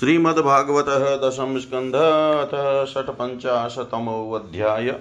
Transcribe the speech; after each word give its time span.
श्रीमद्भागवत 0.00 0.86
दशम 1.24 1.58
स्कंध 1.58 1.94
अथ 1.96 2.86
षटपंचाशतमोध्याय 2.86 5.00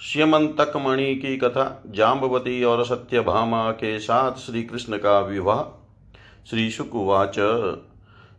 श्यमंतक 0.00 0.76
मणि 0.76 1.14
की 1.14 1.36
कथा 1.36 1.82
जाम्बवती 1.86 2.64
और 2.64 2.84
सत्यभामा 2.84 3.70
के 3.70 3.98
साथ 3.98 4.32
श्री 4.32 4.62
कृष्ण 4.62 4.96
का 4.96 5.20
विवाह। 5.20 5.62
श्री 6.50 6.70
शुकुवाच 6.70 7.34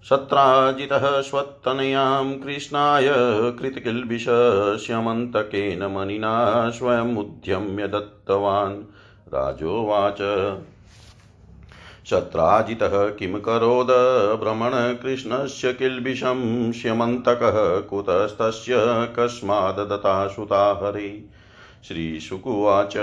सत्राजितः 0.09 1.21
स्वत्तनयां 1.21 2.33
कृष्णाय 2.33 3.09
कृतकिल्बिष 3.59 4.25
श्यमन्तकेन 4.85 5.85
मणिना 5.85 6.69
स्वयमुद्यम्य 6.69 7.87
दत्तवान्। 7.87 8.83
राजोवाच 9.33 10.21
शत्राजितः 12.09 13.09
किं 13.09 13.39
करोद? 13.39 13.87
भ्रमण 14.43 14.71
कृष्णस्य 14.73 15.73
किल्बिषं 15.73 16.71
श्यमन्तकः 16.71 17.79
कुतस्तस्य 17.79 18.75
कस्माददताशुता 19.19 20.79
हरि 20.83 21.29
श्रीशुकुवाच 21.87 22.97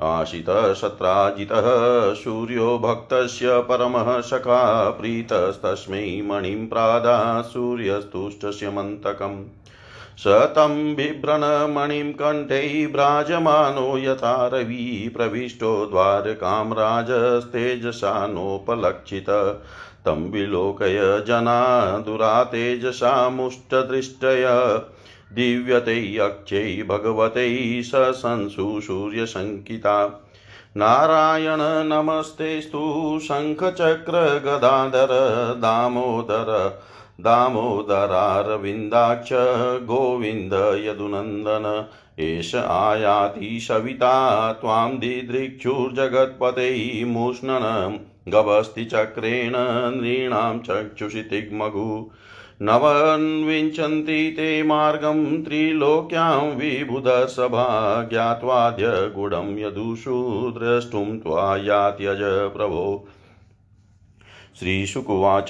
आशितशत्राजितः 0.00 2.14
सूर्यो 2.14 2.78
भक्तस्य 2.78 3.60
परमः 3.60 4.20
सखा, 4.20 4.90
प्रीतस्तस्मै 4.90 6.22
मणिं 6.24 6.66
प्रादा 6.66 7.42
सूर्यस्तुष्टस्यमन्तकम् 7.42 9.63
स 10.18 10.26
तं 10.26 10.94
बिभ्रणमणिं 10.94 12.12
कण्ठै 12.12 12.88
भ्राजमानो 12.92 13.98
यथा 13.98 14.50
रवि 14.52 15.12
प्रविष्टो 15.16 15.86
द्वारकां 15.86 16.72
राजस्तेजसा 16.72 18.26
नोपलक्षित 18.26 19.58
तं 20.06 20.30
विलोकय 20.30 21.24
जना 21.26 21.98
दुरातेजसामुष्टदृष्टय 21.98 24.80
दिव्यतै 25.32 26.16
अक्षै 26.16 26.82
भगवतै 26.88 27.82
ससंसु 27.84 28.80
सूर्यशङ्किता 28.80 30.20
नारायण 30.76 31.86
नमस्तेस्तु 31.86 33.18
शङ्खचक्रगदाधर 33.22 35.08
दामोदर। 35.58 36.80
दामोदरारविन्दाक्ष 37.20 39.28
गोविन्द 39.84 40.82
यदुनन्दन, 40.84 41.86
एष 42.18 42.54
आयाति 42.54 43.60
सविता 43.60 44.52
त्वां 44.52 44.98
दिदृक्षुर्जगत्पते 44.98 47.04
मूष्णनं 47.04 47.98
गभस्तिचक्रेण 48.28 49.52
नृणां 50.00 50.58
चक्षुषि 50.58 51.22
तिग्मगु। 51.22 52.10
नवन्विञ्चन्ति 52.62 54.30
ते 54.30 54.62
मार्गं 54.62 55.44
त्रिलोक्यां 55.44 56.40
विबुधसभा 56.40 58.02
ज्ञात्वाद्य 58.02 58.84
गुडं 58.86 59.58
यदुषु 59.58 60.54
द्रष्टुं 60.58 61.18
त्वायात्यज 61.18 62.52
प्रभो। 62.56 63.08
श्रीशुकुवाच 64.58 65.48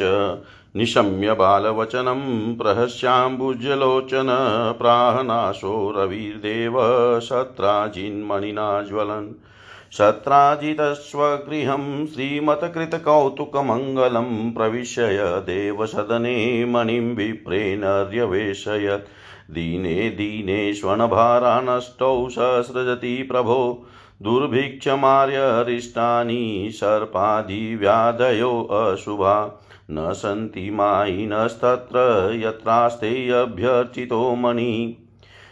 निशम्य 0.77 1.33
बालवचनं 1.33 2.56
प्रहस्याम्बुजलोचन 2.56 4.27
प्राहनाशो 4.78 5.94
रविर्देव 5.97 7.20
शत्राजिन्मणिना 7.20 8.83
ज्वलन् 8.83 9.42
शत्राजितस्वगृहं 9.92 12.06
श्रीमत्कृतकौतुकमङ्गलं 12.06 14.52
प्रविश्य 14.52 15.41
देवसदने 15.41 16.64
मणिं 16.64 17.14
विप्रेणर्यवेशयत् 17.14 19.08
दीने 19.50 19.95
दीने 19.95 20.11
दीनेष्वणभारानष्टौ 20.11 22.28
सहस्रजति 22.28 23.22
प्रभो, 23.22 23.86
दुर्भिक्षमार्यरिष्टानि 24.23 26.70
सर्पादिव्याधयो 26.74 28.62
अशुभा। 28.62 29.61
न 29.90 30.12
सन्ति 30.12 30.70
मायिनस्तत्र 30.70 31.98
यत्रास्ते 32.34 33.30
अभ्यर्चितो 33.30 34.34
मणि। 34.34 34.96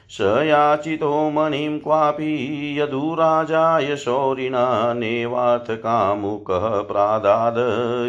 स 0.09 0.19
याचितो 0.21 1.31
मणिं 1.31 1.79
क्वापि 1.79 2.75
यदुराजाय 2.81 3.97
शौरिणा 3.97 4.95
नेवार्थकामुकः 4.95 6.69
प्रादाद 6.69 7.55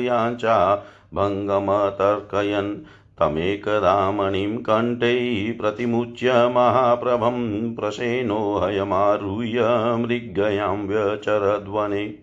याञ्चा 0.03 0.75
भङ्गमतर्कयन्। 1.13 2.75
तमेकदा 3.19 4.11
मणिं 4.11 4.57
कण्ठै 4.57 5.55
प्रतिमुच्य 5.61 6.31
महाप्रभं 6.33 7.69
प्रसेनो 7.75 8.61
हयमारुह्य 8.63 9.61
मृग्गयां 9.95 10.77
व्यचरध्वने। 10.77 12.22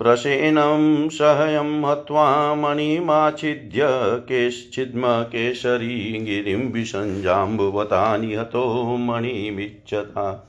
प्रसेनं 0.00 1.08
सहयं 1.08 1.90
हत्वा 1.90 2.54
मणिमाच्छिद्य 2.54 3.80
केश्चिद्म 4.20 5.02
केशरी 5.06 6.18
गिरिं 6.20 6.72
विसञ्जाम्बुवता 6.72 8.16
निहतो 8.16 8.96
मणिमिच्छता। 8.96 10.48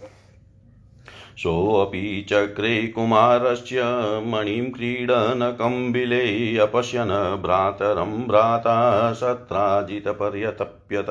सोऽपि 1.37 2.25
चक्रे 2.29 2.87
कुमारस्य 2.87 3.83
मणिं 4.25 4.71
क्रीडनकम्बिले 4.71 6.57
अपश्यन् 6.57 7.41
भ्रातरं 7.41 8.27
भ्राता 8.27 9.13
सत्राजितपर्यतप्यत 9.13 11.09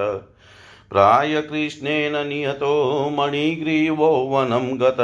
प्रायकृष्णेन 0.90 2.28
नियतो 2.28 2.72
मणिग्रीवो 3.10 4.08
वनं 4.08 4.80
गत 4.80 5.00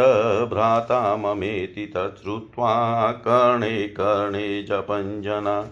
भ्राता 0.51 1.17
ममेति 1.17 1.87
तच्छ्रुत्वा 1.87 3.13
कर्णे 3.13 3.89
कर्णे 3.89 4.63
जपञ्जना। 4.63 5.71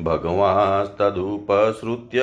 भगवास्तदुपसृत्य 0.00 2.20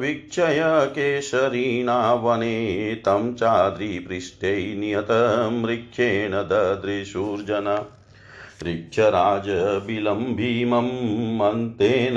वीक्षय 0.00 0.86
केशरीणा 0.90 2.14
वने 2.14 2.94
तं 2.94 3.34
चाद्रिपृष्ठे 3.34 4.76
नियतमृक्षेण 4.76 6.32
ददृशुर्जना 6.32 7.84
ऋक्षराजबिलं 8.66 10.14
भीमं 10.14 11.36
मन्तेन 11.36 12.14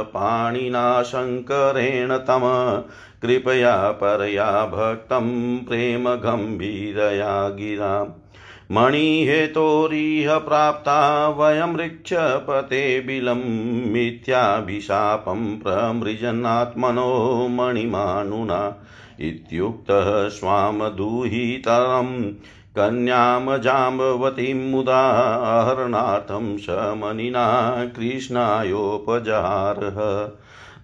पाणिना 0.00 1.02
शङ्करेण 1.02 2.16
तम। 2.16 2.82
कृपया 3.22 3.90
परया 3.90 4.66
भक्तं 4.66 5.58
प्रेमगम्भीरया 5.58 7.48
गिराम्। 7.48 8.23
मणिहेतोरिह 8.70 10.38
प्राप्ता 10.38 11.28
वयं 11.28 11.76
ऋक्षपते 11.76 13.00
बिलं 13.00 13.92
मिथ्याभिशापं 13.92 15.58
प्रमृजन्नात्मनो 15.58 17.46
मणिमानुना। 17.50 18.76
इत्युक्तः 19.20 20.28
स्वामदूहितरं 20.28 22.32
कन्यां 22.76 23.60
जाम्बवतीं 23.60 24.54
मुदा 24.54 25.64
हरणार्थं 25.68 26.56
स 26.56 26.66
मणिना 26.70 27.84
कृष्णायोपजारः 27.96 30.30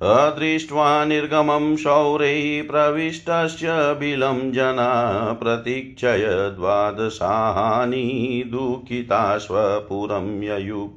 अदृष्ट्वा 0.03 1.05
निर्गमं 1.05 1.77
शौर्यै 1.77 2.63
प्रविष्टस्य 2.63 3.69
बिलं 3.71 4.53
जना 4.53 5.39
प्रतीक्षय 5.43 6.53
द्वादशाहानि 6.57 8.43
दुःखिता 8.47 9.39
स्वपुरं 9.39 10.43
ययु। 10.43 10.89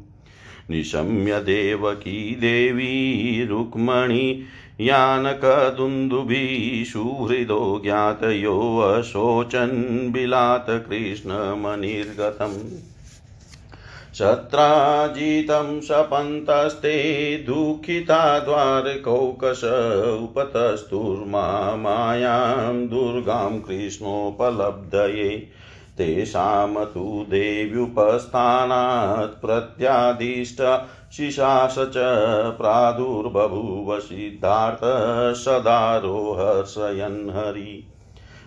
निशम्य 0.70 1.40
देवकी 1.40 2.36
देवी 2.36 3.46
रुक्मणी 3.46 4.44
यानकदुन्दुभिः 4.82 6.92
सुहृदो 6.92 7.82
ज्ञातयोऽशोचन् 7.84 10.14
बिलात् 10.14 10.70
कृष्णमनिर्गतम् 10.70 12.80
शत्राजितं 14.15 15.81
सपन्तस्ते 15.81 17.38
दुःखिता 17.38 18.39
द्वारकौकश 18.39 19.62
उपतस्तुर्मायां 20.24 22.88
दुर्गां 22.88 23.60
कृष्णोपलब्धये। 23.60 25.48
तेषां 25.98 26.86
तु 26.86 27.25
देव्युपस्थानात् 27.30 29.42
प्रत्यादिष्ट 29.42 30.88
शिशास 31.12 31.75
च 31.80 31.94
प्रादुर्बभूव 32.57 34.00
सिद्धार्थ 34.00 35.38
सदारोहर्षयन् 35.38 37.30
हरि। 37.30 37.93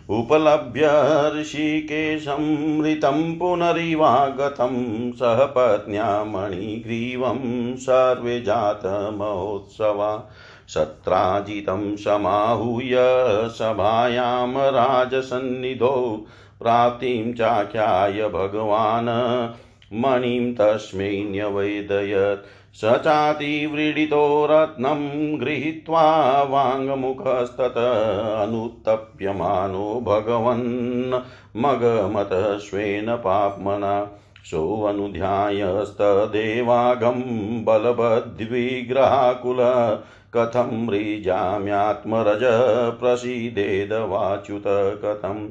उपलभ्य 0.08 0.90
ऋषिकेशमृतं 1.34 3.38
पुनरिवागतं 3.38 5.12
सह 5.12 5.44
पत्न्या 5.44 6.24
मणिग्रीवं 6.24 7.76
सर्वे 7.76 8.40
जातमहोत्सवा 8.40 10.32
सत्राजितं 10.68 11.96
समाहूय 11.96 12.94
सभायां 13.58 14.72
राजसन्निधौ 14.72 16.26
प्राप्तिं 16.62 17.34
चाख्याय 17.34 18.28
भगवान् 18.28 19.54
मणिं 20.02 20.54
तस्मै 20.54 21.24
न्यवेदयत् 21.26 22.65
स 22.76 22.80
चातिव्रीडितो 22.84 24.48
रत्नं 24.50 25.00
गृहीत्वा 25.40 26.02
वाङ्मुखस्तत 26.42 27.74
अनुत्तप्यमानो 28.42 30.00
भगवन् 30.00 31.20
मगमतः 31.56 32.58
स्वेन 32.58 33.16
पाप्मना। 33.16 34.10
सोऽनुध्यायस्तदेवागं 34.44 35.24
बलवद्विग्रहाकुल 37.64 39.56
कथं 40.36 40.86
मृजाम्यात्मरज 40.86 42.40
प्रसीदेदवाच्युत 43.00 44.64
कथम्। 45.04 45.48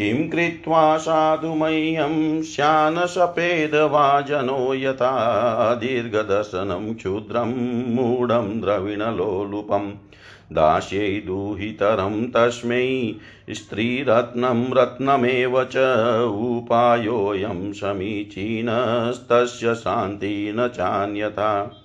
किं 0.00 0.28
कृत्वा 0.28 0.96
साधु 0.96 1.54
मह्यं 1.54 2.42
श्यानसपेदवाजनो 2.42 4.74
यथा 4.74 5.74
दीर्घदर्शनं 5.74 6.94
क्षुद्रं 6.94 7.94
मूढं 7.94 8.60
द्रविणलोलुपम् 8.60 9.92
दास्यै 10.52 11.20
दुहितरं 11.20 12.30
तस्मै 12.30 13.14
स्त्रीरत्नं 13.50 14.72
रत्नमेव 14.72 15.64
च 15.64 15.76
उपायोऽयं 16.26 17.72
समीचीनस्तस्य 17.72 19.74
शान्ति 19.74 20.52
न 20.56 20.68
चान्यथा। 20.68 21.76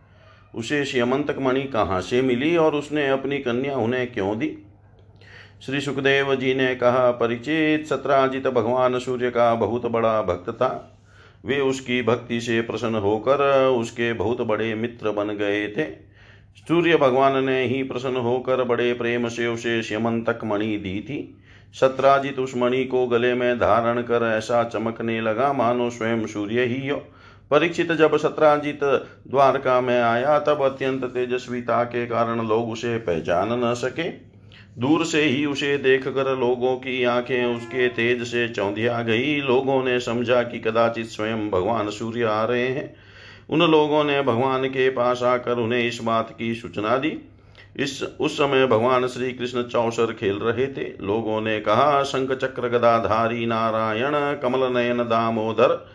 उसे 0.55 0.85
श्यमंतक 0.85 1.35
मणि 1.39 1.63
कहाँ 1.63 2.01
से 2.01 2.21
मिली 2.21 2.57
और 2.57 2.75
उसने 2.75 3.07
अपनी 3.09 3.37
कन्या 3.37 3.77
उन्हें 3.77 4.13
क्यों 4.13 4.39
दी? 4.39 4.57
श्री 5.65 5.81
सुखदेव 5.81 6.35
जी 6.35 6.53
ने 6.53 6.75
कहा, 6.75 7.11
परिचित 7.11 7.87
सत्राजित 7.87 8.47
भगवान 8.47 8.99
सूर्य 8.99 9.31
का 9.31 9.55
बहुत 9.55 9.85
बड़ा 9.85 10.21
भक्त 10.21 10.49
था। 10.49 10.99
वे 11.45 11.59
उसकी 11.59 12.01
भक्ति 12.01 12.41
से 12.41 12.61
प्रसन्न 12.61 12.95
होकर 12.95 13.65
उसके 13.65 14.13
बहुत 14.13 14.41
बड़े 14.41 14.75
मित्र 14.75 15.11
बन 15.11 15.27
गए 15.27 15.67
थे। 15.67 16.07
सूर्य 16.65 16.97
भगवान 16.97 17.43
ने 17.45 17.63
ही 17.65 17.83
प्रसन्न 17.83 18.17
होकर 18.17 18.63
बड़े 18.63 18.93
प्रेम 18.93 19.27
से 19.27 19.47
उसे 19.47 19.81
श्यमंतक 19.83 20.39
मणि 20.43 20.77
दी 20.77 20.99
थी 21.01 21.37
सत्राजित 21.73 22.39
उस 22.39 22.55
मणि 22.57 22.83
को 22.85 23.07
गले 23.07 23.33
में 23.33 23.57
धारण 23.59 24.01
कर 24.01 24.23
ऐसा 24.37 24.63
चमकने 24.63 25.21
लगा 25.21 25.53
मानो 25.53 25.89
स्वयं 25.89 26.25
सूर्य 26.25 26.63
ही 26.63 26.87
हो 26.87 26.97
परीक्षित 27.51 27.91
जब 27.91 28.17
सत्राजित 28.17 28.79
द्वारका 28.83 29.81
में 29.81 30.01
आया 30.01 30.39
तब 30.39 30.61
अत्यंत 30.61 31.03
तेजस्विता 31.03 31.83
के 31.83 32.05
कारण 32.05 32.47
लोग 32.47 32.69
उसे 32.69 32.97
पहचान 32.97 33.53
न 33.65 33.73
सके 33.73 34.09
दूर 34.79 35.05
से 35.05 35.21
ही 35.21 35.45
उसे 35.45 35.77
देख 35.77 36.07
कर 36.07 36.37
लोगों 36.37 36.75
की 36.75 37.03
आँखें 37.03 37.45
उसके 37.45 37.87
तेज 37.87 38.23
से 38.23 38.47
चौंधिया 38.49 39.01
गई 39.01 39.35
लोगों 39.41 39.83
ने 39.83 39.99
समझा 39.99 40.43
कि 40.43 40.59
कदाचित 40.59 41.05
स्वयं 41.05 41.49
भगवान 41.49 41.89
सूर्य 41.89 42.23
आ 42.23 42.43
रहे 42.43 42.67
हैं 42.67 42.95
उन 43.49 43.59
लोगों 43.59 44.03
ने 44.03 44.21
भगवान 44.21 44.65
के 44.65 44.89
पास 44.89 45.23
आकर 45.23 45.57
उन्हें 45.57 45.87
इस 45.87 45.99
बात 46.03 46.35
की 46.39 46.55
सूचना 46.55 46.97
दी। 46.97 47.17
इस, 47.77 48.03
उस 48.19 48.37
समय 48.37 48.67
भगवान 48.67 49.07
श्री 49.07 49.31
कृष्ण 49.31 49.63
चौसर 49.63 50.13
खेल 50.13 50.37
रहे 50.37 50.67
थे। 50.67 50.93
लोगों 51.01 51.41
ने 51.41 51.59
कहा, 51.59 52.03
शंख 52.03 52.31
चक्र 52.31 52.69
गदाधारी 52.69 53.45
नारायण, 53.45 54.39
कमल 54.39 54.73
नयन 54.73 54.97
दामोदर, 54.97 55.87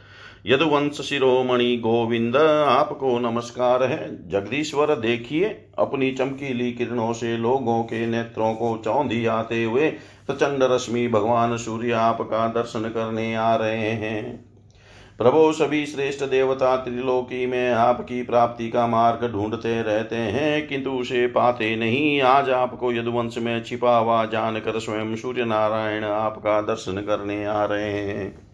यदुवंश 0.47 1.01
शिरोमणि 1.01 1.77
गोविंद, 1.77 2.37
आपको 2.67 3.19
नमस्कार 3.19 3.83
है। 3.83 4.29
जगदीश्वर, 4.29 4.95
देखिए, 4.95 5.69
अपनी 5.79 6.13
चमकीली 6.13 6.73
किरणों 6.73 7.13
से 7.13 7.37
लोगों 7.37 7.83
के 7.83 8.07
नेत्रों 8.07 8.55
को 8.55 8.83
चौंधी 8.85 9.27
आते 9.27 9.65
हुए 9.65 9.91
प्रचंड 10.27 10.63
रश्मि 10.63 11.09
भगवान 11.09 11.57
सूर्य 11.57 11.93
आपका 11.93 12.49
दर्शन 12.49 12.81
करने 12.81 13.35
आ 13.35 13.57
रहे 13.57 13.91
हैं। 13.91 14.52
प्रभो 15.23 15.53
सभी 15.53 15.87
श्रेष्ठ 15.87 16.25
देवता 16.25 16.77
त्रिलोकी 16.77 17.47
में 17.47 17.71
आपकी 17.71 18.23
प्राप्ति 18.23 18.71
का 18.71 18.87
मार्ग 18.87 19.33
ढूंढते 19.33 19.83
रहते 19.83 20.17
हैं, 20.17 20.69
किंतु 20.69 20.91
उसे 20.91 21.27
पाते 21.27 21.77
नहीं। 21.77 22.21
आज 22.21 22.51
आपको 22.51 22.93
यदुवंश 22.93 23.39
में 23.39 23.65
छिपा 23.65 23.99
हुआ 23.99 24.25
जानकर 24.25 24.81
स्वयं 24.81 25.17
सूर्य 25.17 25.45
नारायण 25.45 26.05
आपका 26.05 26.61
दर्शन 26.61 26.93
करने 26.93 27.45
आ 27.45 27.65
रहे 27.65 27.93
हैं। 27.93 28.49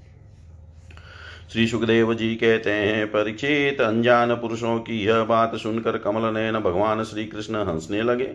श्री 1.52 1.66
सुखदेव 1.66 2.14
जी 2.14 2.34
कहते 2.34 2.70
हैं 2.70 3.06
परीक्षित 3.06 3.80
अनजान 3.80 4.34
पुरुषों 4.34 4.78
की 4.78 5.04
यह 5.04 5.24
बात 5.24 5.56
सुनकर 5.56 5.98
कमल 5.98 6.34
नयन 6.34 6.54
भगवान 6.54 7.04
श्री 7.04 7.24
कृष्ण 7.24 7.56
हंसने 7.56 8.02
लगे। 8.02 8.30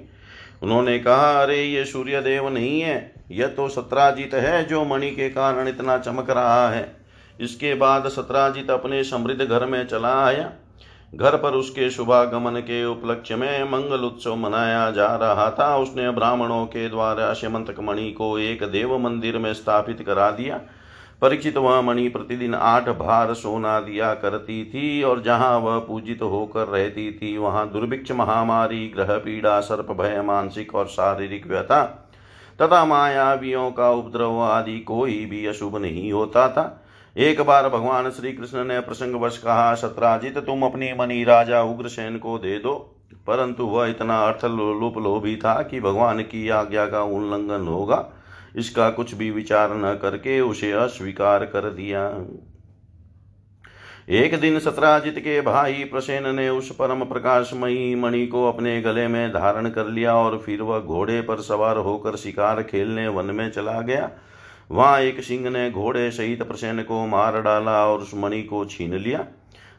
उन्होंने 0.63 1.00
कहा, 1.00 1.44
अरे, 1.44 1.63
ये 1.63 1.86
सूर्य 1.86 2.22
देव 2.22 2.50
नहीं 2.50 2.82
है। 2.82 3.13
यह 3.32 3.48
तो 3.48 3.70
सत्राजित 3.70 4.34
है 4.34 4.66
जो 4.66 4.86
मणि 4.86 5.12
के 5.12 5.30
कारण 5.30 5.68
इतना 5.68 5.98
चमक 5.98 6.30
रहा 6.30 6.70
है। 6.70 7.03
इसके 7.40 7.74
बाद 7.75 8.08
सत्राजित 8.08 8.72
अपने 8.72 9.04
समृद्ध 9.04 9.42
घर 9.42 9.66
में 9.66 9.86
चला 9.88 10.13
आया। 10.25 10.52
घर 11.16 11.36
पर 11.38 11.52
उसके 11.52 11.90
शुभागमन 11.90 12.60
के 12.60 12.84
उपलक्ष्य 12.86 13.36
में 13.36 13.63
मंगल 13.63 14.06
उत्सव 14.06 14.36
मनाया 14.36 14.90
जा 14.92 15.16
रहा 15.16 15.50
था। 15.52 15.75
उसने 15.78 16.10
ब्राह्मणों 16.12 16.66
के 16.66 16.88
द्वारा 16.90 17.34
श्यमंतक 17.34 17.80
मणि 17.80 18.12
को 18.12 18.38
एक 18.40 18.63
देव 18.63 18.98
मंदिर 18.98 19.38
में 19.38 19.54
स्थापित 19.54 20.02
करा 20.02 20.32
दिया। 20.32 20.60
परीक्षित 21.22 21.58
वह 21.58 21.82
मणि 21.82 22.08
प्रतिदिन 22.10 22.56
आठ 22.56 22.90
भार 22.90 23.34
सोना 23.34 23.80
दिया 23.80 24.13
करती 24.13 24.63
थी 24.66 25.04
और 25.04 25.22
जहाँ 25.22 25.58
वह 25.58 25.78
पूजित 25.80 26.22
होकर 26.22 26.68
रहती 26.68 27.12
थी, 27.12 27.38
वहाँ 27.38 27.72
दुर्भिक्ष 27.72 28.12
महामारी 28.12 28.88
ग्रह 28.88 29.18
पीड़ा 29.18 29.60
सर्प 29.60 29.92
भय, 29.92 30.22
मानसिक 30.22 30.75
और 30.75 30.88
शारीरिक 30.88 31.48
व्यथा 31.48 31.84
तथा 32.62 32.84
मायावियों 32.86 33.72
का 33.72 33.90
उपद्रव 33.90 34.42
आदि 34.42 34.80
कोई 34.80 35.25
भी 35.25 35.46
अशुभ 35.46 35.78
नहीं 35.78 36.12
होता 36.13 36.48
था। 36.48 36.83
एक 37.17 37.41
बार 37.41 37.70
भगवान 37.70 38.10
श्री 38.10 38.34
कृष्ण 38.34 38.63
ने 38.63 38.79
प्रसंग 38.79 39.12
प्रसंगवश 39.12 39.38
कहा 39.38 39.74
सत्राजित 39.74 40.38
तुम 40.38 40.63
अपनी 40.63 40.93
मनी 40.93 41.24
राजा 41.24 41.62
उग्रसेन 41.62 42.17
को 42.17 42.38
दे 42.38 42.60
दो। 42.60 42.96
परंतु 43.27 43.63
वह 43.63 43.88
इतना 43.88 44.25
अर्थ 44.27 44.46
लोप 44.46 44.98
लोभी 44.98 45.36
था 45.36 45.63
कि 45.63 45.79
भगवान 45.79 46.22
की 46.22 46.50
आज्ञा 46.50 46.86
का 46.86 47.01
उल्लंघन 47.01 47.67
होगा। 47.67 48.10
इसका 48.55 48.89
कुछ 48.89 49.13
भी 49.13 49.32
विचार 49.32 49.74
न 49.74 50.00
करके 50.01 50.41
उसे 50.41 50.72
अस्वीकार 50.72 51.46
कर 51.46 51.70
दिया। 51.70 52.25
एक 54.10 54.39
दिन 54.39 54.60
सत्राजित 54.60 55.20
के 55.20 55.41
भाई 55.41 55.74
प्रसेन 55.74 56.36
ने 56.36 56.50
उस 56.50 56.75
परम 56.75 57.03
प्रकाशमयी 57.03 57.96
मणि 57.96 58.27
को 58.27 58.48
अपने 58.48 58.82
गले 58.82 59.08
में 59.08 59.29
धारण 59.29 59.70
कर 59.70 59.86
लिया 59.86 60.15
और 60.15 60.38
फिर 60.38 60.62
वह 60.62 60.79
घोड़े 60.79 61.22
पर 61.22 61.36
सवार 61.36 61.77
होकर 61.77 62.15
शिकार 62.15 62.63
खेलने 62.63 63.08
वन 63.08 63.25
में 63.25 63.51
चला 63.51 63.82
गया। 63.82 64.12
वहाँ 64.72 65.00
एक 65.01 65.22
सिंह 65.24 65.50
ने 65.50 65.72
घोड़े 65.72 66.12
सहित 66.12 66.43
प्रसेन 66.43 66.82
को 66.82 67.05
मार 67.08 67.41
डाला 67.41 67.86
और 67.86 68.00
उस 68.00 68.12
मणि 68.15 68.41
को 68.43 68.65
छीन 68.65 68.93
लिया। 68.93 69.25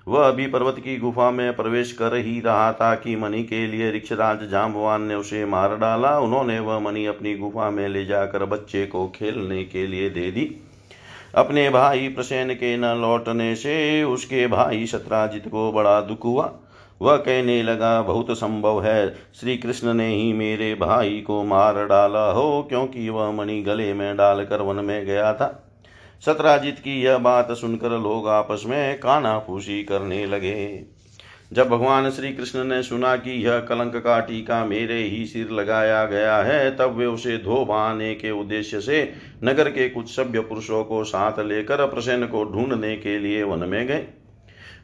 वह 0.09 0.29
अभी 0.29 0.47
पर्वत 0.47 0.77
की 0.79 0.97
गुफा 0.97 1.31
में 1.31 1.57
प्रवेश 1.57 1.93
कर 1.93 2.15
ही 2.17 2.41
रहा 2.41 2.73
था 2.73 2.95
कि 2.95 3.17
मणि 3.17 3.43
के 3.43 3.67
लिए 3.67 3.91
ऋक्षराज 3.93 4.49
जाम्बवान 4.51 5.03
ने 5.03 5.15
उसे 5.15 5.45
मार 5.45 5.77
डाला। 5.77 6.19
उन्होंने 6.19 6.59
वह 6.59 6.79
मणि 6.79 7.07
अपनी 7.07 7.35
गुफा 7.35 7.71
में 7.71 7.89
ले 7.89 8.05
जाकर 8.05 8.45
बच्चे 8.45 8.87
को 8.87 9.07
खेलने 9.09 9.65
के 9.65 9.87
लिए 9.87 10.11
दे 10.11 10.31
दी। 10.31 10.45
अपने 11.35 11.71
भाई 11.71 12.09
प्रसेन 12.09 12.55
के 12.55 12.77
न 12.77 12.85
लौटने 12.85 13.55
से 13.55 14.03
उसके 14.05 14.47
भाई 14.47 14.87
सत्राजित 14.87 15.49
को 15.49 15.73
बड़ा 15.73 16.01
दुख 16.01 16.25
हुआ। 16.25 16.53
वह 17.01 17.17
कहने 17.17 17.63
लगा, 17.63 18.03
बहुत 18.03 18.31
संभव 18.31 18.83
है 18.83 19.15
श्री 19.41 19.57
कृष्ण 19.57 19.95
ने 19.95 20.09
ही 20.15 20.33
मेरे 20.33 20.75
भाई 20.75 21.21
को 21.21 21.43
मार 21.45 21.85
डाला 21.87 22.31
हो, 22.31 22.63
क्योंकि 22.63 23.09
वह 23.09 23.31
मणि 23.31 23.63
गले 23.63 23.93
में 23.95 24.17
डालकर 24.17 24.61
वन 24.61 24.85
में 24.85 25.05
गया 25.07 25.33
था। 25.35 25.61
सतराजित 26.27 26.79
की 26.79 27.03
यह 27.03 27.19
बात 27.19 27.53
सुनकर 27.53 27.91
लोग 27.91 28.29
आपस 28.29 28.63
में 28.67 29.01
काना 29.01 29.39
फूसी 29.39 29.83
करने 29.85 30.27
लगे। 30.27 30.85
जब 31.53 31.69
भगवान 31.69 32.11
श्री 32.11 32.33
कृष्ण 32.33 32.65
ने 32.65 32.83
सुना 32.83 33.17
कि 33.17 33.47
यह 33.47 33.59
कलंक 33.59 33.97
का 33.97 34.21
टीका 34.21 34.65
मेरे 34.65 35.03
ही 35.03 35.27
सिर 35.27 35.51
लगाया 35.51 36.05
गया 36.07 36.37
है, 36.37 36.77
तब 36.77 36.97
वे 36.97 37.07
उसे 37.07 37.37
धो 37.39 37.65
बहाने 37.65 38.15
के 38.15 38.31
उद्देश्य 38.31 38.81
से 38.81 39.13
नगर 39.45 39.69
के 39.69 39.89
कुछ 39.89 40.17
सभ्य 40.17 40.41
पुरुषों 40.41 40.85
को 40.85 41.05
साथ 41.05 41.39
लेकर 41.39 41.87
प्रसन्न 41.87 42.27
को 42.27 42.45
ढूँढने 42.45 42.97
के 42.97 43.19
लिए 43.19 43.43
वन 43.43 43.69
में 43.69 43.87
गए। 43.87 44.07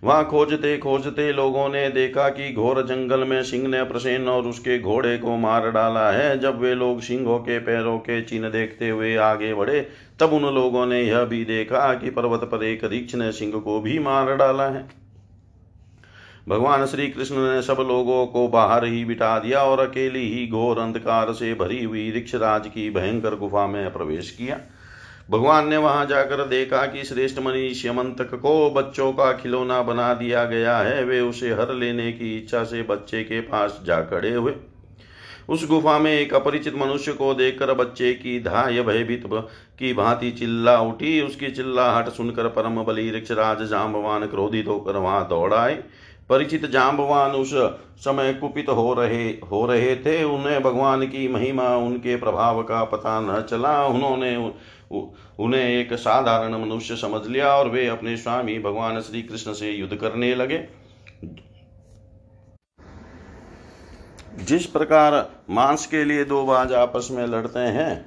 वहाँ 0.05 0.25
खोजते 0.25 0.79
खोजते 0.79 1.33
लोगों 1.33 1.69
ने 1.69 1.89
देखा 1.89 2.29
कि 2.29 2.53
घोर 2.53 2.83
जंगल 2.83 3.25
में 3.25 3.43
सिंह 3.43 3.69
ने 3.69 3.83
प्रसेन 3.85 4.29
और 4.29 4.43
उसके 4.43 4.79
घोड़े 4.79 5.19
को 5.19 5.37
मार 5.37 5.71
डाला 5.71 6.11
है। 6.11 6.39
जब 6.39 6.61
वे 6.61 6.75
लोग 6.75 7.01
सिंहों 7.01 7.39
के 7.39 7.59
पैरों 7.59 7.99
के 7.99 8.23
चिन्ह 8.23 8.49
देखते 8.49 8.89
हुए 8.89 9.17
आगे 9.17 9.55
बढ़े, 9.55 9.81
तब 10.21 10.33
उन 10.33 10.55
लोगों 10.55 10.87
ने 10.87 11.03
यह 11.03 11.25
भी 11.25 11.45
देखा 11.45 11.95
कि 11.95 12.11
पर्वत 12.11 12.41
पर 12.41 12.65
एक 12.65 12.85
रीक्ष 12.85 13.15
ने 13.15 13.33
सिंह 13.33 13.53
को 13.61 13.81
भी 13.81 13.99
मार 13.99 14.37
डाला 14.37 14.69
है। 14.69 14.89
भगवान 16.49 16.87
श्री 16.87 17.07
कृष्ण 17.09 17.35
ने 17.37 17.63
सब 17.63 17.77
लोगों 17.81 18.27
को 18.27 18.49
बाहर 18.49 18.85
ही 18.85 19.05
बिठा 19.05 19.39
दिया 19.39 19.63
और 19.63 19.81
अकेली 19.81 20.29
ही 20.35 20.47
घोर 20.49 20.79
अंधकार 20.79 21.33
से 21.33 21.55
भरी 21.55 21.85
हुई 21.85 22.11
ऋक्षराज 22.13 22.67
की 22.67 22.91
भयंकर 22.91 23.37
गुफा 23.37 23.67
में 23.67 23.93
प्रवेश 23.93 24.31
किया। 24.31 24.61
भगवान 25.31 25.69
ने 25.69 25.77
वहाँ 25.77 26.07
जाकर 26.07 26.45
देखा 26.45 26.87
कि 26.87 27.05
श्रेष्ठ 27.05 27.39
मनी 27.39 27.75
श्यमंतक 27.75 28.35
को 28.35 28.71
बच्चों 28.71 29.13
का 29.13 29.33
खिलौना 29.33 29.83
बना 29.83 30.15
दिया 30.15 30.45
गया 30.45 30.77
है। 30.79 31.05
वे 31.05 31.21
उसे 31.21 31.51
हर 31.51 31.75
लेने 31.75 32.13
की 32.13 32.37
इच्छा 32.39 32.63
से 32.65 32.83
बच्चे 32.83 33.23
के 33.23 33.41
पास 33.41 33.81
जा 33.85 34.01
खड़े 34.01 34.35
हुए। 34.35 34.55
उस 35.49 35.67
गुफा 35.69 35.99
में 35.99 36.13
एक 36.13 36.35
अपरिचित 36.35 36.75
मनुष्य 36.75 37.13
को 37.13 37.33
देखकर 37.35 37.73
बच्चे 37.75 38.13
की 38.15 38.39
धाय 38.41 38.83
भयभीत 38.83 39.23
की 39.79 39.93
भांति 39.93 40.31
चिल्ला 40.31 40.79
उठी। 40.81 41.21
उसकी 41.21 41.51
चिल्लाहट 41.51 42.09
सुनकर 42.09 42.49
परम 42.49 42.83
बली 42.85 43.11
ऋक्षराज 43.11 43.63
जाम्बवान 43.63 44.27
क्रोधित 44.27 44.69
होकर 44.69 44.97
वहाँ 44.97 45.27
दौड़ 45.29 45.53
आए। 45.55 45.75
परिचित 46.31 46.67
जाम्बवान 46.67 47.31
उस 47.31 47.55
समय 48.01 48.33
कुपित 48.33 48.69
हो 48.69 48.93
रहे 48.95 49.25
हो 49.51 49.67
रहे 49.67 49.97
थे। 49.97 50.23
उन्हें 50.25 50.63
भगवान 50.63 51.07
की 51.07 51.29
महिमा, 51.29 51.77
उनके 51.77 52.17
प्रभाव 52.17 52.63
का 52.63 52.85
पता 52.85 53.21
न 53.21 53.41
चला। 53.51 53.87
उन्होंने 53.87 54.37
उन्हें 54.91 55.63
एक 55.63 55.93
साधारण 55.95 56.57
मनुष्य 56.59 56.97
समझ 56.97 57.27
लिया 57.27 57.55
और 57.55 57.69
वे 57.69 57.87
अपने 57.87 58.17
स्वामी 58.17 58.59
भगवान 58.59 59.01
श्री 59.01 59.23
कृष्ण 59.23 59.53
से 59.53 59.71
युद्ध 59.71 59.97
करने 59.97 60.35
लगे। 60.35 60.59
जिस 64.41 64.67
प्रकार 64.67 65.15
मांस 65.51 65.87
के 65.87 66.05
लिए 66.05 66.25
दो 66.25 66.45
बाज 66.45 66.73
आपस 66.73 67.09
में 67.13 67.27
लड़ते 67.27 67.59
हैं, 67.59 68.05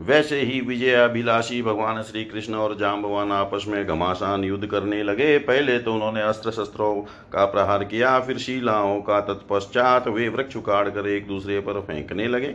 वैसे 0.00 0.40
ही 0.40 0.60
विजयाभिलाषी 0.60 1.62
भगवान 1.62 2.02
श्री 2.02 2.24
कृष्ण 2.24 2.54
और 2.54 2.76
जाम्बवान 2.78 3.32
आपस 3.32 3.64
में 3.68 3.86
घमासान 3.86 4.44
युद्ध 4.44 4.66
करने 4.66 5.02
लगे। 5.02 5.36
पहले 5.40 5.78
तो 5.78 5.94
उन्होंने 5.94 6.22
अस्त्र 6.22 6.50
शस्त्रों 6.52 6.94
का 7.32 7.44
प्रहार 7.46 7.84
किया, 7.84 8.18
फिर 8.20 8.38
शिलाओं 8.38 9.00
का 9.02 9.20
तत्पश्चात 9.24 10.08
वे 10.08 10.28
वृक्ष 10.28 10.56
उखाड़ 10.56 10.88
कर 10.88 11.08
एक 11.08 11.26
दूसरे 11.26 11.60
पर 11.60 11.80
फेंकने 11.82 12.26
लगे। 12.28 12.54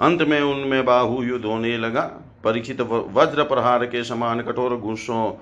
अंत 0.00 0.22
में 0.22 0.40
उनमें 0.40 0.84
बाहु 0.84 1.22
युद्ध 1.22 1.44
होने 1.44 1.76
लगा। 1.78 2.02
परीक्षित 2.44 2.80
वज्र 2.80 3.42
प्रहार 3.42 3.84
के 3.86 4.02
समान 4.04 4.40
कठोर 4.40 4.76
गुस्सों 4.76 5.32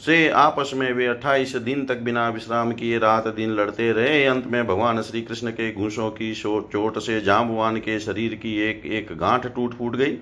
से 0.00 0.28
आपस 0.28 0.70
में 0.74 0.92
वे 0.92 1.06
अट्ठाईस 1.06 1.56
दिन 1.56 1.84
तक 1.86 1.98
बिना 1.98 2.28
विश्राम 2.28 2.72
किए 2.72 2.98
रात 2.98 3.28
दिन 3.28 3.50
लड़ते 3.50 3.90
रहे। 3.92 4.24
अंत 4.24 4.46
में 4.46 4.66
भगवान 4.66 5.00
श्री 5.02 5.22
कृष्ण 5.22 5.50
के 5.50 5.72
घूसों 5.72 6.10
की 6.10 6.34
चोट 6.34 6.98
से 6.98 7.20
जाम्बवान 7.20 7.76
के 7.76 7.98
शरीर 8.00 8.34
की 8.34 8.56
एक 8.60 8.86
एक 8.86 9.16
गांठ 9.16 9.46
टूट 9.46 9.74
फूट 9.74 9.96
गई। 9.96 10.18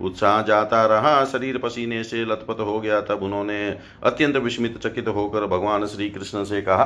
उत्साह 0.00 0.42
जाता 0.42 0.84
रहा। 0.86 1.24
शरीर 1.24 1.58
पसीने 1.58 2.02
से 2.04 2.24
लथपथ 2.24 2.60
हो 2.60 2.80
गया। 2.80 3.00
तब 3.00 3.22
उन्होंने 3.22 3.78
अत्यंत 4.02 4.36
विस्मित 4.36 4.78
चकित 4.78 5.08
होकर 5.08 5.46
भगवान 5.46 5.86
श्री 5.86 6.10
कृष्ण 6.10 6.44
से 6.44 6.62
कहा 6.62 6.84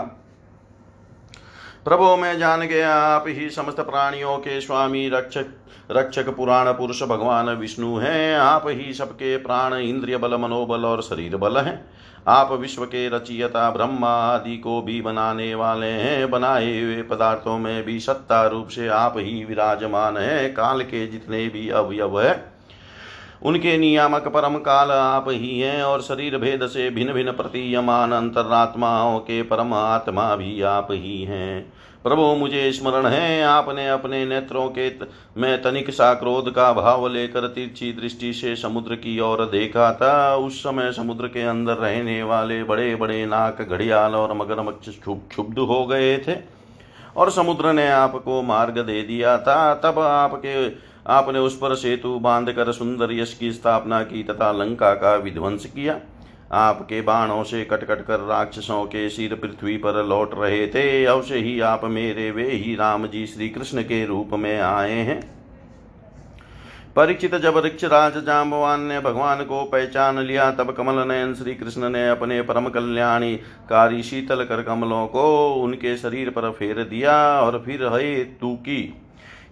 प्रभो, 1.86 2.16
मैं 2.16 2.38
जान 2.38 2.60
गया, 2.60 2.94
आप 2.94 3.24
ही 3.26 3.50
समस्त 3.50 3.80
प्राणियों 3.80 4.38
के 4.38 4.60
स्वामी 4.60 5.08
रक्षक 5.08 5.46
रक्षक 5.90 6.28
पुराण 6.36 6.72
पुरुष 6.72 7.02
भगवान 7.02 7.48
विष्णु 7.50 7.96
हैं। 7.96 8.38
आप 8.38 8.62
ही 8.66 8.94
सबके 8.94 9.36
प्राण, 9.36 9.74
इंद्रिय 9.74 10.16
बल, 10.16 10.36
मनोबल 10.36 10.84
और 10.84 11.02
शरीर 11.02 11.36
बल 11.36 11.56
हैं। 11.56 11.90
आप 12.28 12.52
विश्व 12.52 12.84
के 12.84 13.08
रचियता, 13.08 13.70
ब्रह्मा 13.70 14.08
आदि 14.08 14.56
को 14.56 14.82
भी 14.82 15.02
बनाने 15.02 15.54
वाले 15.54 15.86
हैं। 15.86 16.30
बनाए 16.30 16.80
हुए 16.80 17.02
पदार्थों 17.02 17.58
में 17.58 17.82
भी 17.82 18.00
सत्ता 18.00 18.46
रूप 18.46 18.68
से 18.68 18.88
आप 18.88 19.14
ही 19.16 19.44
विराजमान 19.44 20.16
हैं। 20.16 20.54
काल 20.54 20.82
के 20.82 21.06
जितने 21.06 21.48
भी 21.48 21.68
अवयव 21.68 22.20
है 22.20 22.55
उनके 23.42 23.76
नियामक 23.78 24.28
परम 24.28 24.56
काल 24.58 24.90
आप 24.90 25.24
ही 25.28 25.58
हैं 25.60 25.82
और 25.82 26.02
शरीर 26.02 26.36
भेद 26.38 26.66
से 26.66 26.90
भिन्न 26.90 27.12
भिन्न 27.12 27.32
प्रतीयमान 27.32 28.12
अंतरात्माओं 28.12 29.18
के 29.18 29.42
परमात्मा 29.42 30.34
भी 30.36 30.62
आप 30.62 30.88
ही 30.90 31.22
हैं। 31.22 31.72
प्रभु, 32.04 32.22
मुझे 32.22 32.72
स्मरण 32.72 33.06
है, 33.06 33.42
आपने 33.42 33.88
अपने 33.88 34.24
नेत्रों 34.26 34.68
के 34.68 34.90
में 35.36 35.62
तनिक 35.62 35.90
सा 35.90 36.12
क्रोध 36.14 36.50
का 36.50 36.72
भाव 36.72 37.06
लेकर 37.08 37.46
तिरछी 37.46 37.92
दृष्टि 37.92 38.32
से 38.32 38.56
समुद्र 38.56 38.94
की 38.94 39.18
ओर 39.20 39.44
देखा 39.44 39.92
था। 39.92 40.36
उस 40.36 40.60
समय 40.60 40.92
समुद्र 40.92 41.26
के 41.26 41.42
अंदर 41.42 41.74
रहने 41.74 42.22
वाले 42.22 42.62
बड़े 42.64 42.94
बड़े 42.96 43.24
नाक 43.26 43.62
घड़ियाल 43.62 44.14
और 44.14 44.32
मगरमच्छ 44.32 44.88
क्षुब्ध 44.88 45.58
हो 45.58 45.86
गए 45.86 46.16
थे 46.18 46.36
और 47.16 47.30
समुद्र 47.30 47.72
ने 47.72 47.88
आपको 47.90 48.42
मार्ग 48.42 48.78
दे 48.78 49.02
दिया 49.02 49.38
था। 49.38 49.74
तब 49.74 49.98
आपके 49.98 50.68
आपने 51.06 51.38
उस 51.38 51.56
पर 51.56 51.74
सेतु 51.74 52.18
बांधकर 52.18 52.72
सुंदर 52.72 53.12
यश 53.12 53.34
की 53.34 53.52
स्थापना 53.52 54.02
की 54.02 54.22
तथा 54.22 54.50
लंका 54.52 54.92
का 54.94 55.14
विध्वंस 55.14 55.66
किया। 55.66 55.98
आपके 56.52 57.00
बाणों 57.00 57.42
से 57.44 57.64
कटकट 57.64 58.04
कर 58.06 58.20
राक्षसों 58.20 58.84
के 58.84 59.08
सिर 59.10 59.34
पृथ्वी 59.34 59.76
पर 59.76 60.04
लौट 60.04 60.30
रहे 60.34 60.66
थे। 60.66 61.04
अवश्य 61.04 61.38
ही 61.38 61.60
आप 61.60 61.84
मेरे 61.84 62.30
वे 62.30 62.50
ही 62.50 62.74
राम 62.74 63.06
जी 63.06 63.26
श्री 63.26 63.48
कृष्ण 63.48 63.82
के 63.82 64.04
रूप 64.06 64.30
में 64.32 64.60
आए 64.60 64.90
हैं। 64.90 65.20
परीक्षित 66.96 67.34
जब 67.34 67.56
राज 67.84 68.16
जाम्बवान 68.24 68.80
ने 68.80 69.00
भगवान 69.00 69.42
को 69.44 69.62
पहचान 69.64 70.18
लिया। 70.18 70.50
तब 70.50 70.70
कमल 70.70 71.06
नयन 71.08 71.34
श्री 71.34 71.54
कृष्ण 71.54 71.90
ने 71.90 72.08
अपने 72.08 72.40
परम 72.42 72.68
कल्याणी 72.68 73.34
कारी 73.70 74.02
शीतल 74.02 74.44
कर 74.44 74.62
कमलों 74.62 75.06
को 75.06 75.54
उनके 75.54 75.96
शरीर 75.96 76.30
पर 76.30 76.50
फेर 76.50 76.82
दिया 76.82 77.16
और 77.40 77.62
फिर 77.66 77.86
हे 77.86 78.24
तू 78.40 78.54
की 78.56 78.82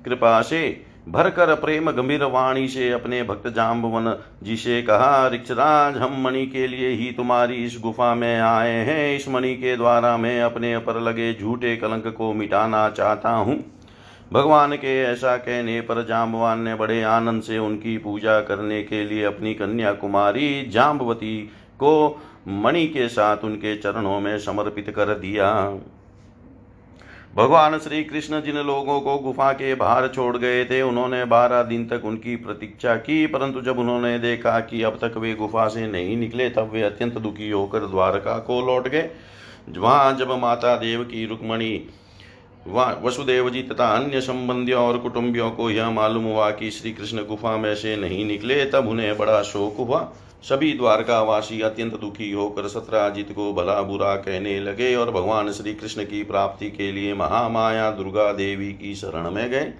कृपा 0.05 0.41
से 0.43 0.94
भरकर 1.09 1.55
प्रेम 1.55 1.91
गंभीर 1.91 2.23
वाणी 2.25 2.69
से 2.69 2.91
अपने 2.91 3.23
भक्त 3.23 3.49
जाम्बवन 3.49 4.15
जी 4.43 4.57
से 4.57 4.83
कहा, 4.83 5.29
ऋक्षराज, 5.29 5.97
हम 5.97 6.23
मणि 6.25 6.47
के 6.47 6.67
लिए 6.67 6.89
ही 6.89 7.11
तुम्हारी 7.13 7.55
इस 7.55 7.79
गुफा 7.83 8.15
में 8.15 8.41
आए 8.41 8.73
हैं। 8.73 9.17
इस 9.17 9.29
मणि 9.29 9.55
के 9.55 9.77
द्वारा 9.77 10.17
मैं 10.17 10.43
अपने 10.43 10.79
पर 10.79 11.01
लगे 11.01 11.33
झूठे 11.35 11.77
कलंक 11.77 12.07
को 12.07 12.33
मिटाना 12.33 12.89
चाहता 12.89 13.31
हूँ। 13.31 13.65
भगवान 14.33 14.77
के 14.77 15.03
ऐसा 15.03 15.37
कहने 15.37 15.81
पर 15.81 16.05
जाम्बवान 16.05 16.61
ने 16.61 16.75
बड़े 16.75 17.03
आनंद 17.03 17.43
से 17.43 17.59
उनकी 17.59 17.99
पूजा 17.99 18.41
करने 18.41 18.83
के 18.83 19.05
लिए 19.05 19.25
अपनी 19.25 19.55
कन्या 19.55 19.93
कुमारी 19.93 20.67
जाम्बवती 20.69 21.39
को 21.79 22.23
मणि 22.49 22.87
के 22.87 23.09
साथ 23.09 23.45
उनके 23.45 23.77
चरणों 23.77 24.21
में 24.21 24.39
समर्पित 24.39 24.91
कर 24.91 25.15
दिया। 25.15 25.53
भगवान 27.35 27.79
श्री 27.79 28.03
कृष्ण 28.05 28.41
जिन 28.43 28.57
लोगों 28.57 29.01
को 29.01 29.17
गुफा 29.19 29.51
के 29.53 29.75
बाहर 29.75 30.07
छोड़ 30.09 30.37
गए 30.37 30.65
थे, 30.65 30.81
उन्होंने 30.83 31.25
बारह 31.25 31.63
दिन 31.63 31.87
तक 31.89 32.05
उनकी 32.05 32.35
प्रतीक्षा 32.37 32.95
की, 32.97 33.27
परंतु 33.27 33.61
जब 33.61 33.79
उन्होंने 33.79 34.19
देखा 34.19 34.59
कि 34.61 34.83
अब 34.83 34.99
तक 35.03 35.17
वे 35.17 35.35
गुफा 35.35 35.67
से 35.69 35.87
नहीं 35.87 36.17
निकले, 36.17 36.49
तब 36.51 36.71
वे 36.73 36.83
अत्यंत 36.83 37.19
दुखी 37.19 37.51
होकर 37.51 37.87
द्वारका 37.87 38.39
को 38.39 38.61
लौट 38.67 38.89
गए। 38.89 39.11
वहाँ 39.71 40.17
जब 40.17 40.31
माता 40.33 40.77
देव 40.77 41.03
की 41.05 41.25
रुक्मणी 41.27 41.75
वसुदेव 42.69 43.51
जी 43.51 43.63
तथा 43.63 43.87
अन्य 43.95 44.21
संबंधियों 44.21 44.83
और 44.83 44.99
कुटुंबियों 44.99 45.51
को 45.51 45.71
यह 45.71 45.91
मालूम 45.91 46.25
हुआ 46.25 46.51
कि 46.51 46.71
श्री 46.71 46.93
कृष्ण 46.93 47.25
गुफा 47.27 47.57
में 47.57 47.75
से 47.75 47.97
नहीं 47.97 48.25
निकले, 48.25 48.65
तब 48.65 48.89
उन्हें 48.89 49.17
बड़ा 49.19 49.43
शोक 49.43 49.77
हुआ। 49.79 50.13
सभी 50.45 50.73
द्वारकावासी 50.73 51.61
अत्यंत 51.61 52.01
दुखी 52.01 52.31
होकर 52.31 52.69
सत्राजित 52.69 53.33
को 53.33 53.53
भला 53.53 53.83
बुरा 53.83 54.15
कहने 54.17 54.61
लगे 54.61 54.95
और 54.97 55.11
भगवान 55.11 55.53
श्री 55.53 55.75
कृष्ण 55.75 56.05
की 56.05 56.23
प्राप्ति 56.25 56.71
के 56.71 56.93
लिए 56.93 57.15
महामाया 57.15 57.91
दुर्गा 57.91 58.33
देवी 58.33 58.73
की 58.73 58.95
शरण 58.95 59.31
में 59.31 59.51
गए। 59.51 59.73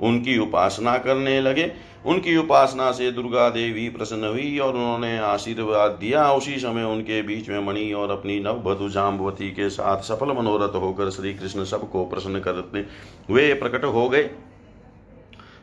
उनकी 0.00 0.38
उपासना 0.38 0.98
करने 0.98 1.40
लगे। 1.40 1.72
उनकी 2.06 2.36
उपासना 2.36 2.92
से 2.92 3.12
दुर्गा 3.12 3.48
देवी 3.48 3.88
प्रसन्न 3.88 4.24
हुई 4.24 4.58
और 4.58 4.74
उन्होंने 4.74 5.18
आशीर्वाद 5.18 5.90
दिया। 5.90 6.32
उसी 6.32 6.56
समय 6.56 6.84
उनके 6.84 7.22
बीच 7.22 7.48
में 7.48 7.60
मणि 7.60 7.92
और 7.92 8.10
अपनी 8.10 8.40
नवभधु 8.40 8.88
जाम्बवती 8.88 9.50
के 9.50 9.70
साथ 9.70 10.02
सफल 10.02 10.32
मनोरथ 10.32 10.74
होकर 10.74 11.10
श्री 11.10 11.34
कृष्ण 11.34 11.64
सबको 11.64 12.04
प्रसन्न 12.04 12.40
करते 12.40 12.86
वे 13.34 13.54
प्रकट 13.54 13.84
हो 13.84 14.08
गए। 14.08 14.30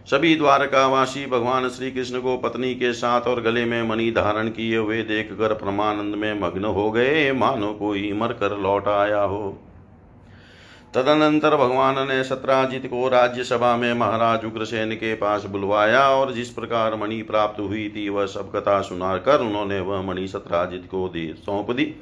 सभी 0.06 0.36
द्वारकावासी 0.36 1.26
भगवान 1.26 1.70
श्री 1.70 1.92
कृष्ण 1.92 2.22
को 2.22 2.38
पत्नी 2.38 2.74
के 2.76 2.94
साथ 2.94 3.22
और 3.22 3.42
गले 3.42 3.66
में 3.66 3.84
मणि 3.84 4.12
धारण 4.12 4.48
किए 4.48 4.78
हुए 4.78 5.04
देख 5.04 5.32
कर 5.32 5.54
परमानंद 5.54 6.16
में 6.16 6.40
मग्न 6.40 6.66
हो 6.66 6.92
गए। 6.92 7.32
मानो 7.32 7.74
कोई 7.74 8.14
मर 8.14 8.28
कर 8.28 8.58
लौट 8.58 8.88
आया 8.88 9.22
हो। 9.22 9.60
तदनंतर 10.94 11.56
भगवान 11.56 12.08
ने 12.08 12.24
सत्राजित 12.24 12.86
को 12.86 13.08
राज्यसभा 13.08 13.76
में 13.78 13.94
महाराज 13.94 14.46
उग्रसेन 14.46 14.92
के 14.92 15.14
पास 15.14 15.46
बुलवाया 15.46 16.10
और 16.10 16.34
जिस 16.34 16.50
प्रकार 16.50 16.96
मणि 16.96 17.22
प्राप्त 17.22 17.60
हुई 17.60 17.90
थी, 17.90 18.10
वह 18.10 18.26
सब 18.26 18.52
कथा 18.56 18.82
सुनाकर 18.82 19.40
उन्होंने 19.40 19.80
वह 19.80 20.02
मणि 20.02 20.28
सत्राजित 20.28 20.88
को 20.92 21.08
दे 21.08 21.34
सौंप 21.46 21.72
दी। 21.72 21.96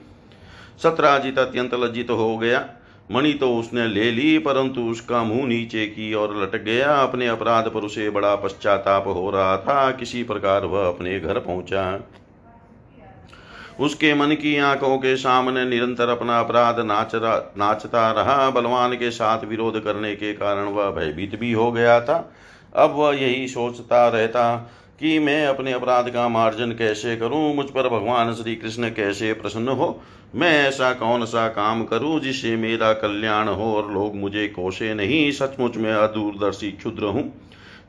सत्राजित 0.83 1.39
अत्यंत 1.39 1.73
लज्जित 1.73 2.09
हो 2.09 2.37
गया। 2.37 2.69
मणि 3.09 3.33
तो 3.33 3.53
उसने 3.55 3.87
ले 3.87 4.11
ली, 4.11 4.37
परंतु 4.37 4.81
उसका 4.81 5.23
मुँह 5.23 5.47
नीचे 5.47 5.85
की 5.85 6.13
ओर 6.13 6.35
लटक 6.43 6.63
गया। 6.63 6.95
अपने 6.95 7.27
अपराध 7.27 7.67
पर 7.67 7.79
उसे 7.79 8.09
बड़ा 8.09 8.35
पश्चाताप 8.35 9.07
हो 9.07 9.29
रहा 9.29 9.57
था। 9.57 9.91
किसी 9.91 10.23
प्रकार 10.23 10.65
वह 10.65 10.87
अपने 10.87 11.19
घर 11.19 11.39
पहुँचा। 11.39 12.09
उसके 13.79 14.13
मन 14.13 14.31
की 14.31 14.57
आँखों 14.57 14.97
के 14.97 15.15
सामने 15.15 15.65
निरंतर 15.65 16.09
अपना 16.09 16.39
अपराध 16.39 16.79
नाच 16.79 17.15
रहा 17.15 17.35
नाचता 17.57 18.11
रहा। 18.11 18.49
बलवान 18.49 18.93
के 18.93 19.11
साथ 19.11 19.45
विरोध 19.45 19.83
करने 19.83 20.15
के 20.15 20.33
कारण 20.33 20.65
वह 20.65 20.89
भयभीत 20.91 21.39
भी 21.39 21.51
हो 21.51 21.71
गया 21.71 21.99
था। 22.01 22.17
अब 22.75 22.93
वह 22.95 23.15
यही 23.15 23.47
सोचता 23.47 24.07
रहता 24.07 24.55
कि 24.99 25.17
मैं 25.19 25.45
अपने 25.47 25.71
अपराध 25.71 26.09
का 26.09 26.27
मार्जन 26.27 26.71
कैसे 26.71 27.15
करूँ? 27.17 27.55
मुझ 27.55 27.65
पर 27.65 27.89
भगवान 27.89 28.33
श्री 28.33 28.55
कृष्ण 28.55 28.89
कैसे 28.89 29.33
प्रसन्न 29.33 29.69
हो? 29.69 30.01
मैं 30.35 30.67
ऐसा 30.67 30.93
कौन 30.93 31.25
सा 31.25 31.47
काम 31.47 31.83
करूँ 31.83 32.19
जिससे 32.19 32.55
मेरा 32.55 32.93
कल्याण 32.93 33.47
हो 33.47 33.75
और 33.75 33.93
लोग 33.93 34.15
मुझे 34.15 34.47
कोसे 34.47 34.93
नहीं? 34.93 35.31
सचमुच 35.31 35.77
में 35.77 35.93
अदूरदर्शी 35.93 36.71
क्षुद्र 36.71 37.03
हूँ। 37.03 37.41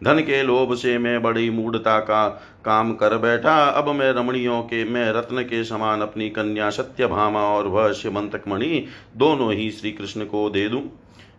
धन 0.05 0.19
के 0.19 0.43
लोभ 0.43 0.75
से 0.75 0.99
मैं 0.99 1.23
बड़ी 1.23 1.51
मूढ़ता 1.51 1.99
का 1.99 2.29
काम 2.65 2.95
कर 2.95 3.19
बैठा। 3.19 3.65
अब 3.65 3.89
मैं 3.89 4.13
रमणियों 4.13 4.63
के, 4.63 4.85
मैं 4.85 5.13
रत्न 5.13 5.43
के 5.43 5.65
समान 5.65 6.01
अपनी 6.01 6.31
कन्या 6.31 6.71
सत्यभामा 6.71 7.43
और 7.43 7.67
वह 7.67 7.93
शिवंतक 7.93 8.43
मणि 8.49 8.87
दोनों 9.17 9.53
ही 9.53 9.71
श्री 9.71 9.93
कृष्ण 9.93 10.25
को 10.25 10.51
दे 10.51 10.69
दूँ। 10.69 10.83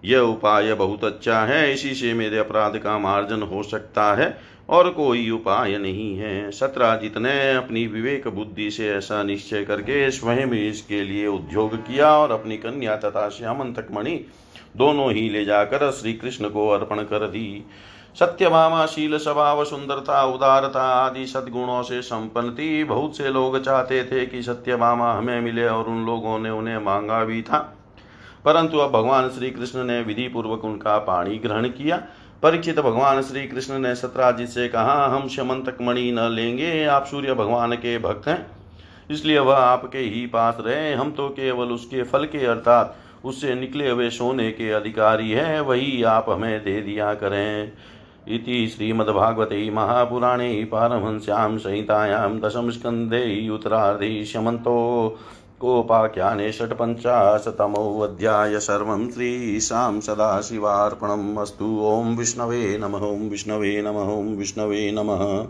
यह 0.05 0.19
उपाय 0.19 0.73
बहुत 0.73 1.03
अच्छा 1.03 1.39
है। 1.39 1.73
इसी 1.73 1.93
से 1.93 2.13
मेरे 2.13 2.37
अपराध 2.37 2.77
का 2.77 2.97
मार्जन 2.97 3.41
हो 3.41 3.63
सकता 3.63 4.15
है। 4.15 4.37
और 4.71 4.89
कोई 4.89 5.29
उपाय 5.29 5.77
नहीं 5.77 6.17
है। 6.17 6.51
सत्राजित 6.51 7.17
ने 7.17 7.53
अपनी 7.53 7.87
विवेक 7.87 8.27
बुद्धि 8.27 8.71
से 8.71 8.89
ऐसा 8.89 9.23
निश्चय 9.23 9.63
करके 9.63 10.11
स्वयं 10.11 10.47
इसके 10.47 11.03
लिए 11.03 11.27
उद्योग 11.27 11.75
किया 11.75 12.17
और 12.17 12.31
अपनी 12.31 12.57
कन्या 12.57 12.95
तथा 12.95 13.29
श्यामंतक 13.29 13.87
मणि 13.91 14.25
दोनों 14.77 15.11
ही 15.11 15.29
ले 15.29 15.45
जाकर 15.45 15.91
श्री 15.91 16.13
कृष्ण 16.13 16.49
को 16.49 16.69
अर्पण 16.69 16.97
कर 16.97 17.27
दी। 17.27 17.65
सत्यभामा 18.19 18.85
शील 18.85 19.17
स्वभाव, 19.17 19.65
सुंदरता, 19.65 20.25
उदारता 20.25 20.81
आदि 20.81 21.25
सद्गुणों 21.25 21.83
से 21.83 22.01
संपन्न 22.01 22.51
थी। 22.51 22.83
बहुत 22.83 23.17
से 23.17 23.29
लोग 23.29 23.59
चाहते 23.59 24.03
थे 24.03 24.25
कि 24.25 24.41
सत्यभामा 24.43 25.13
हमें 25.13 25.41
मिले 25.41 25.67
और 25.67 25.85
उन 25.85 26.05
लोगों 26.05 26.39
ने 26.39 26.49
उन्हें 26.49 26.77
मांगा 26.77 27.23
भी 27.23 27.41
था। 27.41 27.77
परंतु 28.45 28.77
अब 28.77 28.91
भगवान 28.91 29.29
श्री 29.29 29.51
कृष्ण 29.51 29.83
ने 29.83 30.01
विधि 30.01 30.27
पूर्वक 30.27 30.65
उनका 30.65 30.97
पाणी 30.97 31.37
ग्रहण 31.37 31.67
किया। 31.67 32.03
परीक्षित 32.43 32.79
भगवान 32.79 33.21
श्री 33.21 33.47
कृष्ण 33.47 33.79
ने 33.79 33.95
सत्राजित 33.95 34.47
से 34.47 34.67
कहा, 34.67 35.05
हम 35.05 35.27
शमंतक 35.27 35.77
मणि 35.81 36.11
न 36.11 36.19
लेंगे, 36.19 36.85
आप 36.85 37.05
सूर्य 37.05 37.33
भगवान 37.33 37.73
के 37.73 37.97
भक्त 37.97 38.27
हैं। 38.27 38.45
इसलिए 39.11 39.39
वह 39.39 39.55
आपके 39.55 39.97
ही 39.97 40.25
पास 40.25 40.57
रहे। 40.59 40.93
हम 40.93 41.11
तो 41.11 41.27
केवल 41.29 41.67
उसके 41.67 42.03
फल 42.03 42.25
के 42.25 42.45
अर्थात 42.45 42.95
उससे 43.25 43.55
निकले 43.55 43.89
हुए 43.89 44.09
सोने 44.09 44.51
के 44.51 44.71
अधिकारी 44.71 45.31
हैं। 45.31 45.59
वही 45.61 46.03
आप 46.03 46.25
हमें 46.29 46.63
दे 46.63 46.81
दिया 46.81 47.13
करें। 47.13 47.71
इति 48.27 48.67
श्रीमद्भागवते 48.67 49.69
महापुराणे 49.69 50.63
पारमहंस्यां 50.71 51.57
संहितायां 51.57 52.69
स्कन्धे 52.71 53.49
उत्तरार्धे 53.49 54.23
शमन्तो। 54.25 55.19
कोपाख्याने 55.61 56.51
षट्पञ्चाशतमोऽध्याय 56.51 58.59
सर्वं 58.59 59.11
श्रीशां 59.11 60.01
सदाशिवार्पणम् 60.01 61.37
अस्तु। 61.37 61.83
ॐ 61.83 62.17
विष्णवे 62.17 62.77
नमः, 62.77 62.99
ॐ 62.99 63.29
विष्णवे 63.29 63.81
नमः, 63.81 63.91
ॐ 63.91 64.35
विष्णवे 64.35 64.91
नमः। 64.91 65.47